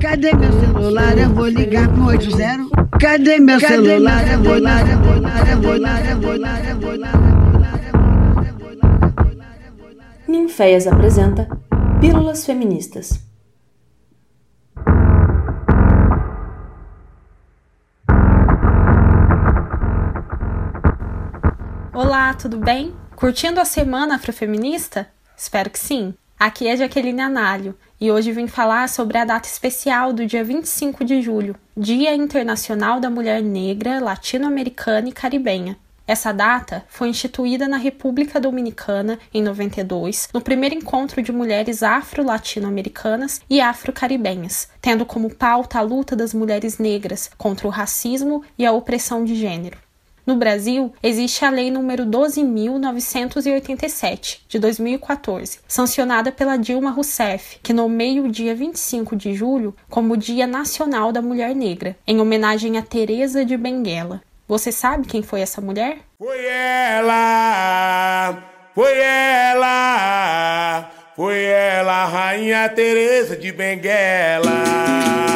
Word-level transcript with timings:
Cadê 0.00 0.32
meu 0.34 0.50
celular? 0.60 1.18
Eu 1.18 1.28
vou 1.28 1.46
ligar 1.46 1.86
pro 1.92 2.06
80. 2.06 2.70
Cadê 2.98 3.38
meu 3.38 3.60
celular? 3.60 4.26
Eu 4.32 4.42
vou 4.42 4.54
ligar, 4.54 4.88
eu 4.88 4.98
vou 4.98 5.14
ligar, 5.14 5.48
eu 5.50 5.60
vou 5.60 5.74
ligar, 5.74 6.10
eu 6.10 6.20
vou 6.20 6.32
ligar, 6.32 6.70
eu 6.70 6.80
vou 6.80 6.92
ligar. 6.94 7.20
Ninféias 10.26 10.86
apresenta 10.86 11.46
Pílulas 12.00 12.46
Feministas. 12.46 13.22
Olá, 21.92 22.32
tudo 22.32 22.56
bem? 22.56 22.94
Curtindo 23.14 23.60
a 23.60 23.66
semana 23.66 24.14
afrofeminista? 24.14 25.08
Espero 25.36 25.68
que 25.68 25.78
sim. 25.78 26.14
Aqui 26.40 26.66
é 26.68 26.74
Jaqueline 26.74 27.20
Análio 27.20 27.76
e 28.00 28.10
hoje 28.10 28.32
vim 28.32 28.46
falar 28.46 28.88
sobre 28.88 29.18
a 29.18 29.26
data 29.26 29.46
especial 29.46 30.10
do 30.10 30.24
dia 30.24 30.42
25 30.42 31.04
de 31.04 31.20
julho, 31.20 31.54
Dia 31.76 32.14
Internacional 32.14 32.98
da 32.98 33.10
Mulher 33.10 33.42
Negra, 33.42 34.00
Latino-Americana 34.00 35.10
e 35.10 35.12
Caribenha. 35.12 35.76
Essa 36.06 36.32
data 36.32 36.82
foi 36.88 37.10
instituída 37.10 37.68
na 37.68 37.76
República 37.76 38.40
Dominicana 38.40 39.18
em 39.34 39.42
92, 39.42 40.30
no 40.32 40.40
primeiro 40.40 40.74
encontro 40.74 41.22
de 41.22 41.30
mulheres 41.30 41.82
afro-latino-americanas 41.82 43.42
e 43.50 43.60
afro-caribenhas, 43.60 44.66
tendo 44.80 45.04
como 45.04 45.28
pauta 45.28 45.78
a 45.78 45.82
luta 45.82 46.16
das 46.16 46.32
mulheres 46.32 46.78
negras 46.78 47.30
contra 47.36 47.66
o 47.66 47.70
racismo 47.70 48.42
e 48.56 48.64
a 48.64 48.72
opressão 48.72 49.26
de 49.26 49.34
gênero. 49.34 49.76
No 50.26 50.36
Brasil, 50.36 50.92
existe 51.02 51.44
a 51.44 51.50
Lei 51.50 51.70
nº 51.70 52.08
12.987, 52.08 54.40
de 54.48 54.58
2014, 54.58 55.60
sancionada 55.66 56.30
pela 56.30 56.56
Dilma 56.56 56.90
Rousseff, 56.90 57.58
que 57.62 57.72
nomeia 57.72 58.22
o 58.22 58.30
dia 58.30 58.54
25 58.54 59.16
de 59.16 59.34
julho 59.34 59.74
como 59.88 60.16
Dia 60.16 60.46
Nacional 60.46 61.12
da 61.12 61.22
Mulher 61.22 61.54
Negra, 61.54 61.96
em 62.06 62.20
homenagem 62.20 62.78
a 62.78 62.82
Teresa 62.82 63.44
de 63.44 63.56
Benguela. 63.56 64.22
Você 64.46 64.72
sabe 64.72 65.06
quem 65.06 65.22
foi 65.22 65.40
essa 65.40 65.60
mulher? 65.60 65.98
Foi 66.18 66.44
ela! 66.44 68.42
Foi 68.74 68.98
ela! 68.98 70.90
Foi 71.14 71.42
ela, 71.42 72.04
Rainha 72.06 72.68
Teresa 72.68 73.36
de 73.36 73.52
Benguela! 73.52 75.29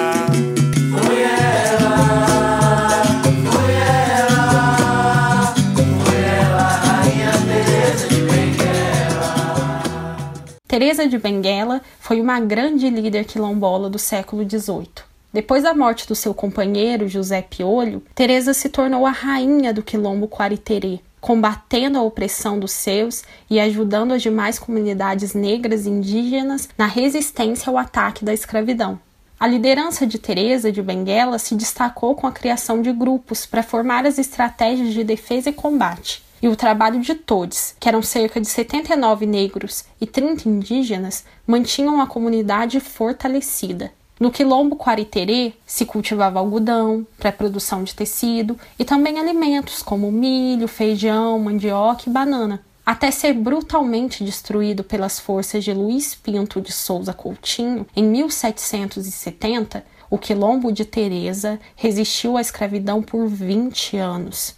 Teresa 10.95 11.11
de 11.11 11.19
Benguela 11.19 11.83
foi 11.99 12.21
uma 12.21 12.39
grande 12.39 12.89
líder 12.89 13.25
quilombola 13.25 13.91
do 13.91 13.99
século 13.99 14.49
XVIII. 14.49 14.89
Depois 15.33 15.65
da 15.65 15.75
morte 15.75 16.07
do 16.07 16.15
seu 16.15 16.33
companheiro 16.33 17.09
José 17.09 17.43
Piolho, 17.43 18.01
Teresa 18.15 18.55
se 18.55 18.69
tornou 18.69 19.05
a 19.05 19.11
rainha 19.11 19.75
do 19.75 19.83
quilombo 19.83 20.29
Quariterê, 20.29 21.01
combatendo 21.21 21.99
a 21.99 22.03
opressão 22.03 22.61
dos 22.61 22.71
seus 22.71 23.25
e 23.51 23.59
ajudando 23.59 24.13
as 24.13 24.23
demais 24.23 24.57
comunidades 24.57 25.35
negras 25.35 25.85
e 25.85 25.91
indígenas 25.91 26.69
na 26.79 26.87
resistência 26.87 27.71
ao 27.71 27.77
ataque 27.77 28.25
da 28.25 28.33
escravidão. 28.33 29.01
A 29.41 29.49
liderança 29.49 30.07
de 30.07 30.21
Teresa 30.21 30.71
de 30.71 30.81
Benguela 30.81 31.41
se 31.41 31.57
destacou 31.57 32.15
com 32.15 32.29
a 32.29 32.33
criação 32.33 32.81
de 32.81 32.93
grupos 32.93 33.45
para 33.45 33.65
formar 33.65 34.07
as 34.07 34.17
estratégias 34.17 34.95
de 34.95 35.03
defesa 35.03 35.51
e 35.51 35.53
combate 35.53 36.23
e 36.43 36.49
o 36.49 36.57
trabalho 36.57 37.01
de 37.01 37.15
todos, 37.15 37.75
que 37.79 37.89
eram 37.89 38.03
cerca 38.03 38.41
de 38.41 38.49
79 38.49 39.27
negros 39.27 39.85
e 40.01 40.07
30 40.07 40.49
indígenas, 40.49 41.25
mantinham 41.47 42.01
a 42.01 42.07
comunidade 42.07 42.81
fortalecida. 42.81 43.93
No 44.19 44.31
quilombo 44.31 44.77
Quariterê 44.77 45.55
se 45.67 45.85
cultivava 45.85 46.39
algodão 46.39 47.07
para 47.19 47.33
produção 47.33 47.83
de 47.83 47.95
tecido 47.95 48.59
e 48.79 48.85
também 48.85 49.19
alimentos 49.19 49.83
como 49.83 50.13
milho, 50.13 50.69
feijão, 50.69 51.39
mandioca 51.39 52.05
e 52.07 52.13
banana, 52.13 52.63
até 52.87 53.11
ser 53.11 53.33
brutalmente 53.33 54.23
destruído 54.23 54.85
pelas 54.85 55.19
forças 55.19 55.65
de 55.65 55.73
Luiz 55.73 56.15
Pinto 56.15 56.61
de 56.61 56.71
Souza 56.71 57.13
Coutinho 57.13 57.87
em 57.97 58.05
1770, 58.05 59.85
o 60.11 60.19
quilombo 60.19 60.71
de 60.71 60.85
Teresa 60.85 61.59
resistiu 61.75 62.37
à 62.37 62.41
escravidão 62.41 63.03
por 63.03 63.27
20 63.27 63.97
anos. 63.97 64.55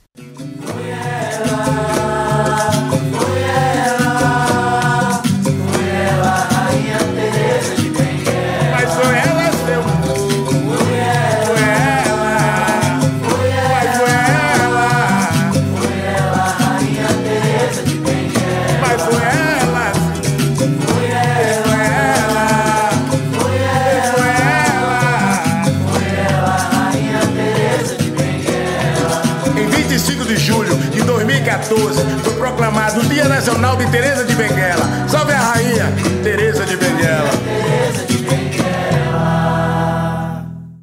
Foi 1.37 2.06
proclamado 32.66 33.00
o 33.00 33.04
Dia 33.04 33.28
Nacional 33.28 33.77
de 33.77 33.88
Teresa 33.93 34.25
de 34.25 34.34
Benguela. 34.34 35.09
Salve 35.09 35.32
a 35.32 35.38
rainha 35.38 35.84
Teresa 36.25 36.66
de 36.66 36.77
Benguela. 36.77 37.31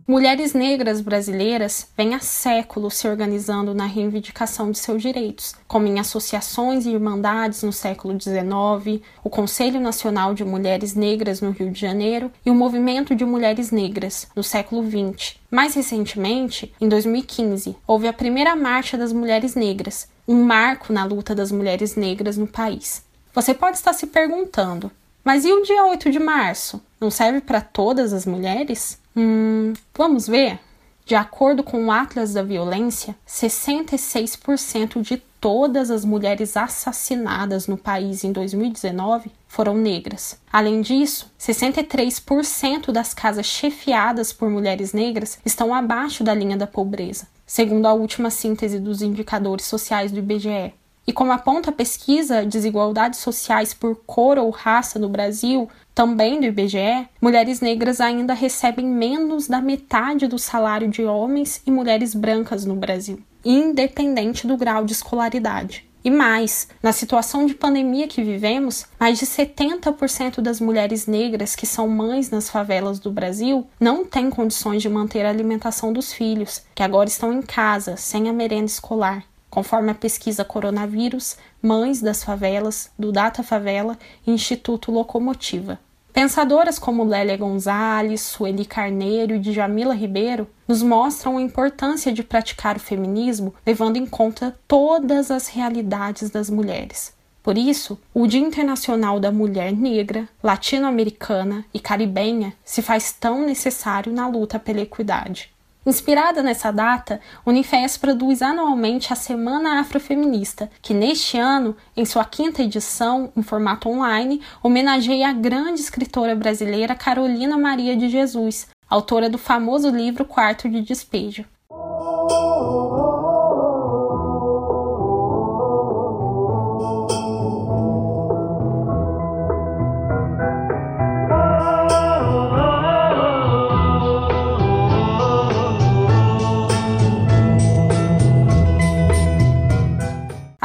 Mulheres 0.08 0.54
negras 0.54 1.02
brasileiras 1.02 1.88
vêm 1.98 2.14
há 2.14 2.20
séculos 2.20 2.94
se 2.94 3.08
organizando 3.08 3.74
na 3.74 3.86
reivindicação 3.86 4.72
de 4.72 4.78
seus 4.78 5.02
direitos, 5.02 5.56
como 5.68 5.88
em 5.88 6.00
associações 6.00 6.86
e 6.86 6.92
irmandades 6.92 7.64
no 7.64 7.74
século 7.74 8.18
XIX, 8.22 9.02
o 9.24 9.30
Conselho 9.30 9.82
Nacional 9.82 10.34
de 10.34 10.46
Mulheres 10.46 10.96
Negras 10.96 11.42
no 11.42 11.52
Rio 11.52 11.72
de 11.72 11.82
Janeiro 11.82 12.32
e 12.46 12.50
o 12.50 12.56
Movimento 12.56 13.14
de 13.14 13.26
Mulheres 13.26 13.72
Negras 13.72 14.28
no 14.36 14.44
século 14.44 14.84
XX. 14.88 15.36
Mais 15.52 15.74
recentemente, 15.74 16.74
em 16.80 16.88
2015, 16.88 17.76
houve 17.86 18.08
a 18.08 18.14
primeira 18.14 18.56
Marcha 18.56 18.98
das 18.98 19.12
Mulheres 19.12 19.56
Negras, 19.56 20.08
um 20.28 20.44
marco 20.44 20.94
na 20.94 21.04
luta 21.04 21.36
das 21.36 21.52
mulheres 21.52 21.96
negras 21.96 22.38
no 22.38 22.48
país. 22.48 23.04
Você 23.34 23.54
pode 23.54 23.78
estar 23.78 23.94
se 23.94 24.08
perguntando, 24.08 24.92
mas 25.24 25.46
e 25.46 25.52
o 25.52 25.64
dia 25.64 25.86
8 25.86 26.12
de 26.12 26.20
março? 26.20 26.82
Não 27.00 27.10
serve 27.10 27.42
para 27.42 27.62
todas 27.62 28.14
as 28.14 28.26
mulheres? 28.26 29.00
Hum, 29.16 29.74
vamos 29.96 30.28
ver? 30.28 30.60
De 31.06 31.16
acordo 31.16 31.64
com 31.64 31.86
o 31.86 31.92
Atlas 31.92 32.34
da 32.34 32.42
Violência, 32.42 33.16
66% 33.28 35.02
de 35.02 35.18
todas 35.44 35.92
as 35.92 36.06
mulheres 36.06 36.56
assassinadas 36.56 37.68
no 37.68 37.78
país 37.78 38.24
em 38.24 38.32
2019 38.32 39.30
foram 39.46 39.76
negras. 39.76 40.40
Além 40.50 40.82
disso, 40.82 41.30
63% 41.38 42.94
das 42.94 43.14
casas 43.14 43.46
chefiadas 43.46 44.32
por 44.32 44.50
mulheres 44.50 44.94
negras 44.94 45.38
estão 45.46 45.76
abaixo 45.76 46.24
da 46.24 46.34
linha 46.34 46.56
da 46.56 46.66
pobreza, 46.66 47.28
segundo 47.46 47.86
a 47.86 47.94
última 47.94 48.30
síntese 48.30 48.80
dos 48.80 49.02
indicadores 49.02 49.66
sociais 49.66 50.14
do 50.14 50.20
IBGE. 50.20 50.74
E 51.06 51.12
como 51.12 51.34
aponta 51.34 51.70
a 51.70 51.74
pesquisa 51.74 52.46
Desigualdades 52.46 53.20
Sociais 53.20 53.74
por 53.74 53.96
Cor 54.06 54.38
ou 54.38 54.50
Raça 54.50 54.98
no 54.98 55.10
Brasil, 55.10 55.70
também 55.94 56.40
do 56.40 56.46
IBGE, 56.46 57.08
mulheres 57.22 57.60
negras 57.60 58.00
ainda 58.00 58.34
recebem 58.34 58.86
menos 58.86 59.48
da 59.48 59.60
metade 59.60 60.28
do 60.28 60.40
salário 60.40 60.88
de 60.88 61.04
homens 61.04 61.62
e 61.68 61.72
mulheres 61.72 62.16
brancas 62.16 62.64
no 62.64 62.76
Brasil, 62.76 63.22
independente 63.44 64.48
do 64.48 64.56
grau 64.56 64.86
de 64.86 64.94
escolaridade. 64.94 65.86
E 66.06 66.12
mais, 66.12 66.68
na 66.82 66.92
situação 66.92 67.46
de 67.46 67.54
pandemia 67.54 68.10
que 68.10 68.24
vivemos, 68.24 68.86
mais 69.00 69.18
de 69.18 69.26
70% 69.26 70.42
das 70.42 70.60
mulheres 70.60 71.08
negras 71.08 71.56
que 71.56 71.66
são 71.66 71.88
mães 71.88 72.30
nas 72.30 72.50
favelas 72.50 73.00
do 73.00 73.10
Brasil 73.10 73.68
não 73.80 74.04
têm 74.04 74.30
condições 74.30 74.82
de 74.82 74.90
manter 74.90 75.26
a 75.26 75.30
alimentação 75.30 75.94
dos 75.94 76.12
filhos, 76.12 76.62
que 76.76 76.84
agora 76.84 77.08
estão 77.08 77.32
em 77.32 77.42
casa, 77.42 77.96
sem 77.96 78.28
a 78.28 78.34
merenda 78.34 78.66
escolar 78.66 79.24
conforme 79.54 79.92
a 79.92 79.94
pesquisa 79.94 80.44
Coronavírus, 80.44 81.38
Mães 81.62 82.02
das 82.02 82.24
Favelas, 82.24 82.90
do 82.98 83.12
Data 83.12 83.44
Favela 83.44 84.00
e 84.26 84.32
Instituto 84.32 84.92
Locomotiva. 84.92 85.78
Pensadoras 86.12 86.80
como 86.80 87.04
Lélia 87.04 87.38
Gonzalez, 87.38 88.22
Sueli 88.22 88.66
Carneiro 88.66 89.36
e 89.36 89.40
Djamila 89.40 89.94
Ribeiro 89.94 90.48
nos 90.68 90.82
mostram 90.82 91.38
a 91.38 91.42
importância 91.42 92.12
de 92.12 92.24
praticar 92.24 92.78
o 92.78 92.80
feminismo 92.80 93.54
levando 93.64 93.98
em 93.98 94.08
conta 94.08 94.58
todas 94.68 95.30
as 95.30 95.48
realidades 95.48 96.32
das 96.32 96.50
mulheres. 96.50 97.14
Por 97.44 97.56
isso, 97.56 98.00
o 98.12 98.26
Dia 98.26 98.42
Internacional 98.42 99.20
da 99.20 99.32
Mulher 99.32 99.72
Negra, 99.72 100.28
Latino-Americana 100.42 101.64
e 101.72 101.80
Caribenha 101.80 102.56
se 102.66 102.82
faz 102.82 103.12
tão 103.12 103.46
necessário 103.46 104.12
na 104.12 104.28
luta 104.28 104.58
pela 104.58 104.82
equidade. 104.82 105.53
Inspirada 105.86 106.42
nessa 106.42 106.72
data, 106.72 107.20
Unifes 107.46 107.98
produz 107.98 108.42
anualmente 108.42 109.12
a 109.12 109.18
Semana 109.18 109.82
Afrofeminista, 109.82 110.70
que 110.82 110.94
neste 110.94 111.38
ano, 111.38 111.76
em 111.96 112.06
sua 112.06 112.24
quinta 112.24 112.64
edição, 112.64 113.34
em 113.36 113.44
formato 113.44 113.90
online, 113.90 114.42
homenageia 114.64 115.28
a 115.28 115.34
grande 115.34 115.82
escritora 115.82 116.36
brasileira 116.36 116.96
Carolina 116.96 117.58
Maria 117.58 117.98
de 117.98 118.08
Jesus, 118.08 118.68
autora 118.90 119.30
do 119.30 119.38
famoso 119.38 119.90
livro 119.90 120.24
Quarto 120.24 120.70
de 120.70 120.82
Despejo. 120.82 121.44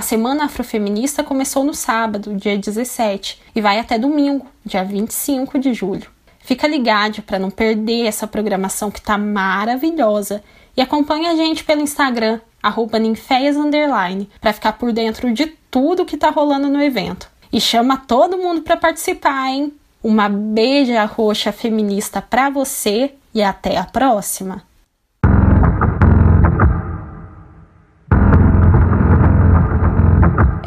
Semana 0.08 0.46
Afrofeminista 0.46 1.22
começou 1.22 1.62
no 1.62 1.74
sábado, 1.74 2.34
dia 2.34 2.56
17, 2.56 3.42
e 3.54 3.60
vai 3.60 3.78
até 3.78 3.98
domingo, 3.98 4.46
dia 4.64 4.82
25 4.82 5.58
de 5.58 5.74
julho. 5.74 6.08
Fica 6.38 6.66
ligado 6.66 7.20
para 7.20 7.38
não 7.38 7.50
perder 7.50 8.06
essa 8.06 8.26
programação 8.26 8.90
que 8.90 9.02
tá 9.02 9.18
maravilhosa 9.18 10.42
e 10.74 10.80
acompanhe 10.80 11.26
a 11.26 11.36
gente 11.36 11.62
pelo 11.62 11.82
Instagram 11.82 12.40
@ninfeias 12.98 13.54
para 14.40 14.54
ficar 14.54 14.72
por 14.78 14.94
dentro 14.94 15.30
de 15.30 15.48
tudo 15.70 16.06
que 16.06 16.16
tá 16.16 16.30
rolando 16.30 16.70
no 16.70 16.82
evento. 16.82 17.30
E 17.52 17.60
chama 17.60 17.98
todo 17.98 18.38
mundo 18.38 18.62
para 18.62 18.78
participar, 18.78 19.50
hein? 19.50 19.74
Uma 20.02 20.26
beija 20.30 21.04
roxa 21.04 21.52
feminista 21.52 22.22
para 22.22 22.48
você 22.48 23.12
e 23.34 23.42
até 23.42 23.76
a 23.76 23.84
próxima. 23.84 24.66